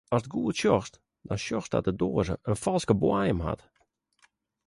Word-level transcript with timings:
Ast 0.17 0.27
goed 0.33 0.55
sjochst, 0.61 0.95
dan 1.27 1.37
sjochst 1.43 1.71
dat 1.75 1.85
de 1.87 1.93
doaze 2.01 2.35
in 2.51 2.59
falske 2.63 2.95
boaiem 3.01 3.39
hat. 3.47 3.61